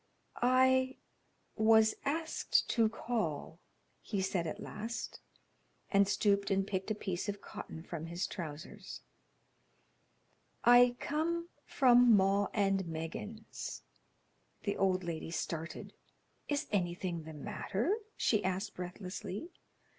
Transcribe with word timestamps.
"I 0.41 0.95
was 1.55 1.93
asked 2.05 2.67
to 2.71 2.89
call," 2.89 3.59
he 4.01 4.19
said 4.19 4.47
at 4.47 4.59
last, 4.59 5.19
and 5.91 6.07
stooped 6.07 6.49
and 6.49 6.65
picked 6.65 6.89
a 6.89 6.95
piece 6.95 7.29
of 7.29 7.39
cotton 7.39 7.83
from 7.83 8.07
his 8.07 8.25
trousers. 8.25 9.01
"I 10.63 10.95
come 10.99 11.49
from 11.67 12.15
'Maw 12.17 12.47
and 12.51 12.87
Meggins.'" 12.87 13.83
The 14.63 14.75
old 14.75 15.03
lady 15.03 15.29
started. 15.29 15.93
"Is 16.49 16.65
anything 16.71 17.25
the 17.25 17.33
matter?" 17.33 17.95
she 18.17 18.43
asked, 18.43 18.73
breathlessly. 18.73 19.51